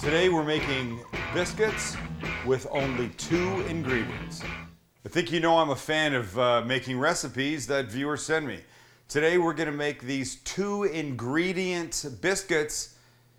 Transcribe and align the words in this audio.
Today 0.00 0.30
we're 0.30 0.42
making 0.42 0.98
biscuits 1.34 1.94
with 2.46 2.66
only 2.70 3.10
two 3.18 3.60
ingredients. 3.68 4.42
I 5.04 5.10
think 5.10 5.30
you 5.30 5.40
know 5.40 5.58
I'm 5.58 5.68
a 5.68 5.76
fan 5.76 6.14
of 6.14 6.38
uh, 6.38 6.62
making 6.62 6.98
recipes 6.98 7.66
that 7.66 7.90
viewers 7.90 8.22
send 8.22 8.46
me. 8.46 8.60
Today 9.08 9.36
we're 9.36 9.52
going 9.52 9.70
to 9.70 9.76
make 9.76 10.00
these 10.00 10.36
two 10.36 10.84
ingredient 10.84 12.06
biscuits 12.22 12.94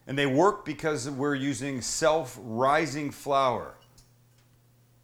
and 0.06 0.16
they 0.16 0.28
work 0.28 0.64
because 0.64 1.10
we're 1.10 1.34
using 1.34 1.82
self-rising 1.82 3.10
flour. 3.10 3.74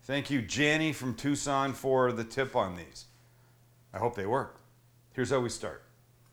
Thank 0.04 0.30
you, 0.30 0.44
Janny 0.44 0.94
from 0.94 1.16
Tucson, 1.16 1.74
for 1.74 2.12
the 2.12 2.24
tip 2.24 2.56
on 2.56 2.76
these. 2.76 3.06
I 3.96 3.98
hope 3.98 4.14
they 4.14 4.28
work. 4.28 4.60
Here's 5.14 5.32
how 5.32 5.40
we 5.40 5.50
start. 5.50 5.82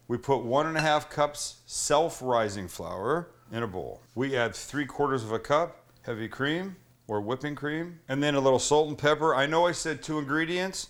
We 0.07 0.19
put 0.19 0.45
one 0.45 0.67
and 0.67 0.77
a 0.77 0.83
half 0.83 1.09
cups 1.09 1.63
self-rising 1.65 2.69
flour 2.69 3.31
in 3.55 3.63
a 3.63 3.69
bowl. 3.69 4.03
We 4.17 4.37
add 4.37 4.55
three 4.55 4.85
quarters 4.85 5.23
of 5.23 5.31
a 5.31 5.39
cup 5.39 5.81
heavy 6.03 6.29
cream 6.29 6.77
or 7.07 7.21
whipping 7.21 7.55
cream, 7.55 8.01
and 8.09 8.23
then 8.23 8.35
a 8.35 8.41
little 8.41 8.59
salt 8.59 8.89
and 8.89 8.99
pepper. 8.99 9.35
I 9.35 9.47
know 9.47 9.67
I 9.67 9.73
said 9.73 10.03
two 10.03 10.19
ingredients, 10.19 10.89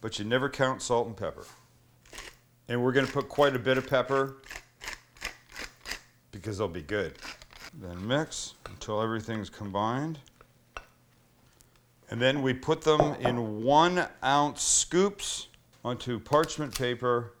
but 0.00 0.18
you 0.18 0.24
never 0.24 0.48
count 0.48 0.82
salt 0.82 1.06
and 1.06 1.16
pepper. 1.16 1.44
And 2.68 2.82
we're 2.82 2.92
gonna 2.92 3.06
put 3.06 3.28
quite 3.28 3.54
a 3.54 3.58
bit 3.58 3.76
of 3.76 3.86
pepper 3.86 4.38
because 6.32 6.58
they'll 6.58 6.66
be 6.66 6.82
good. 6.82 7.18
Then 7.74 8.06
mix 8.06 8.54
until 8.66 9.02
everything's 9.02 9.50
combined. 9.50 10.18
And 12.10 12.20
then 12.20 12.42
we 12.42 12.54
put 12.54 12.82
them 12.82 13.16
in 13.20 13.62
one 13.62 14.06
ounce 14.24 14.62
scoops 14.62 15.48
onto 15.84 16.18
parchment 16.18 16.76
paper 16.76 17.34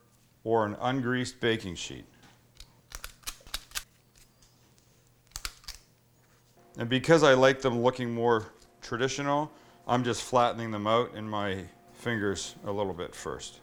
or 0.44 0.66
an 0.66 0.74
ungreased 0.76 1.40
baking 1.40 1.76
sheet. 1.76 2.04
And 6.78 6.88
because 6.88 7.22
I 7.22 7.34
like 7.34 7.60
them 7.60 7.80
looking 7.82 8.12
more 8.12 8.46
traditional, 8.80 9.50
I'm 9.86 10.04
just 10.04 10.22
flattening 10.22 10.70
them 10.70 10.86
out 10.86 11.14
in 11.14 11.28
my 11.28 11.64
fingers 11.92 12.54
a 12.64 12.72
little 12.72 12.94
bit 12.94 13.14
first. 13.14 13.60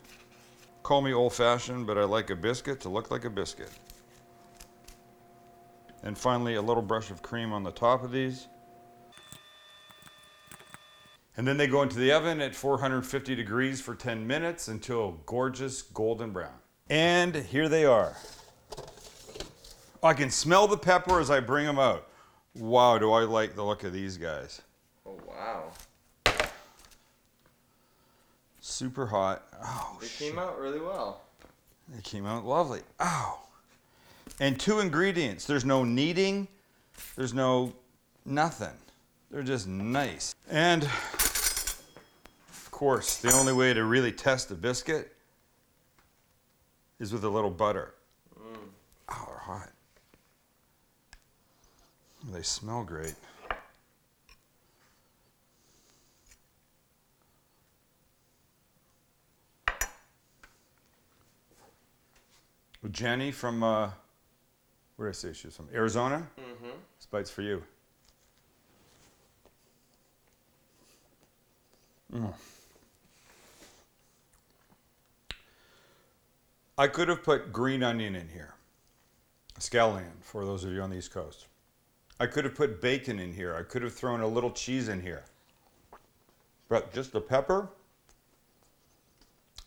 Call 0.84 1.02
me 1.02 1.14
old 1.14 1.34
fashioned, 1.34 1.88
but 1.88 1.98
I 1.98 2.04
like 2.04 2.30
a 2.30 2.36
biscuit 2.36 2.80
to 2.82 2.90
look 2.90 3.12
like 3.12 3.26
a 3.26 3.30
biscuit. 3.30 3.72
And 6.04 6.18
finally, 6.18 6.56
a 6.56 6.62
little 6.62 6.84
brush 6.84 7.12
of 7.12 7.22
cream 7.22 7.52
on 7.52 7.64
the 7.64 7.72
top 7.72 8.04
of 8.04 8.12
these. 8.12 8.48
And 11.36 11.48
then 11.48 11.58
they 11.58 11.68
go 11.68 11.84
into 11.84 11.98
the 11.98 12.12
oven 12.12 12.42
at 12.42 12.54
450 12.54 13.34
degrees 13.34 13.80
for 13.80 13.96
10 13.96 14.26
minutes 14.28 14.68
until 14.68 15.22
gorgeous 15.26 15.82
golden 15.82 16.32
brown. 16.32 16.54
And 16.90 17.34
here 17.34 17.70
they 17.70 17.86
are. 17.86 18.16
I 20.04 20.14
can 20.14 20.30
smell 20.30 20.68
the 20.68 20.78
pepper 20.78 21.20
as 21.20 21.30
I 21.30 21.40
bring 21.40 21.66
them 21.66 21.80
out. 21.80 22.09
Wow, 22.56 22.98
do 22.98 23.12
I 23.12 23.24
like 23.24 23.56
the 23.56 23.64
look 23.64 23.84
of 23.84 23.94
these 23.94 24.18
guys. 24.18 24.62
Oh 25.06 25.18
wow. 25.28 25.72
Super 28.62 29.06
hot. 29.08 29.44
Oh, 29.64 29.98
They 30.02 30.08
shit. 30.08 30.30
came 30.30 30.40
out 30.40 30.60
really 30.60 30.80
well. 30.80 31.22
They 31.88 32.02
came 32.02 32.26
out 32.26 32.46
lovely. 32.46 32.82
Oh. 33.00 33.40
And 34.40 34.60
two 34.60 34.80
ingredients. 34.80 35.46
There's 35.46 35.66
no 35.66 35.84
kneading. 35.84 36.48
There's 37.16 37.34
no 37.34 37.74
nothing. 38.26 38.76
They're 39.32 39.44
just 39.44 39.68
nice. 39.68 40.34
And 40.50 40.84
of 40.84 42.68
course, 42.72 43.18
the 43.18 43.32
only 43.34 43.54
way 43.54 43.74
to 43.74 43.84
really 43.84 44.12
test 44.12 44.52
a 44.52 44.56
biscuit 44.56 45.16
is 47.00 47.12
with 47.14 47.24
a 47.24 47.30
little 47.30 47.50
butter. 47.52 47.94
Oh, 48.40 49.26
they're 49.28 49.38
hot. 49.38 49.70
They 52.24 52.42
smell 52.44 52.84
great. 52.84 53.16
Jenny 62.92 63.32
from, 63.32 63.62
uh, 63.64 63.92
where 64.96 65.10
did 65.10 65.16
I 65.16 65.20
say 65.20 65.34
she 65.34 65.48
was 65.48 65.56
from? 65.56 65.70
Arizona? 65.74 66.28
Mm-hmm. 66.40 66.66
This 66.98 67.06
bite's 67.10 67.30
for 67.30 67.42
you. 67.42 67.64
Mm. 72.14 72.34
I 76.78 76.88
could 76.88 77.10
have 77.10 77.24
put 77.24 77.54
green 77.54 77.84
onion 77.84 78.16
in 78.16 78.28
here, 78.30 78.56
scallion 79.60 80.22
for 80.22 80.46
those 80.46 80.64
of 80.64 80.72
you 80.72 80.82
on 80.82 80.90
the 80.90 80.98
East 80.98 81.12
Coast. 81.12 81.48
I 82.20 82.28
could 82.28 82.44
have 82.44 82.56
put 82.56 82.82
bacon 82.82 83.20
in 83.20 83.34
here. 83.34 83.56
I 83.56 83.64
could 83.64 83.82
have 83.82 83.94
thrown 83.94 84.22
a 84.22 84.28
little 84.28 84.52
cheese 84.52 84.90
in 84.90 85.02
here. 85.02 85.24
But 86.68 86.94
just 86.94 87.14
the 87.14 87.22
pepper, 87.22 87.70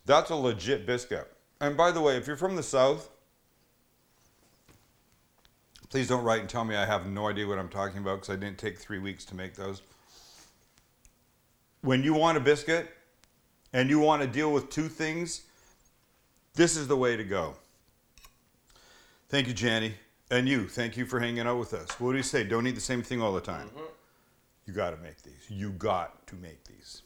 that's 0.04 0.30
a 0.30 0.36
legit 0.36 0.86
biscuit. 0.86 1.32
And 1.60 1.76
by 1.76 1.90
the 1.90 2.00
way, 2.00 2.16
if 2.16 2.26
you're 2.26 2.36
from 2.36 2.56
the 2.56 2.62
South, 2.62 3.08
please 5.88 6.08
don't 6.08 6.24
write 6.24 6.40
and 6.40 6.48
tell 6.48 6.64
me 6.64 6.76
I 6.76 6.84
have 6.84 7.06
no 7.06 7.28
idea 7.28 7.46
what 7.46 7.58
I'm 7.58 7.68
talking 7.68 7.98
about 7.98 8.20
because 8.20 8.30
I 8.30 8.36
didn't 8.36 8.58
take 8.58 8.78
three 8.78 8.98
weeks 8.98 9.24
to 9.26 9.34
make 9.34 9.54
those. 9.54 9.82
When 11.80 12.02
you 12.02 12.14
want 12.14 12.36
a 12.36 12.40
biscuit 12.40 12.90
and 13.72 13.88
you 13.88 13.98
want 13.98 14.22
to 14.22 14.28
deal 14.28 14.52
with 14.52 14.70
two 14.70 14.88
things, 14.88 15.42
this 16.54 16.76
is 16.76 16.86
the 16.86 16.96
way 16.96 17.16
to 17.16 17.24
go. 17.24 17.56
Thank 19.28 19.48
you, 19.48 19.54
Janny. 19.54 19.92
And 20.32 20.48
you, 20.48 20.66
thank 20.66 20.96
you 20.96 21.04
for 21.04 21.20
hanging 21.20 21.46
out 21.46 21.58
with 21.58 21.74
us. 21.74 22.00
What 22.00 22.12
do 22.12 22.16
you 22.16 22.22
say? 22.22 22.42
Don't 22.42 22.66
eat 22.66 22.74
the 22.74 22.80
same 22.80 23.02
thing 23.02 23.20
all 23.20 23.34
the 23.34 23.40
time. 23.42 23.68
Mm-hmm. 23.68 23.80
You 24.64 24.72
got 24.72 24.92
to 24.92 24.96
make 24.96 25.20
these. 25.20 25.44
You 25.50 25.72
got 25.72 26.26
to 26.28 26.36
make 26.36 26.64
these. 26.64 27.02